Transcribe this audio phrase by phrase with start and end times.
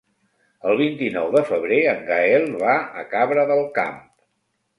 [0.69, 4.03] El vint-i-nou de febrer en Gaël va a Cabra del Camp.